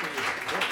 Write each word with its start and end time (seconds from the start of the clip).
Obrigado. 0.00 0.67